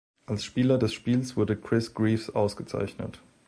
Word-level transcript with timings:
Als 0.25 0.43
Spieler 0.43 0.79
des 0.79 0.93
Spiels 0.95 1.37
wurde 1.37 1.55
Chris 1.55 1.93
Greaves 1.93 2.31
ausgezeichnet. 2.31 3.21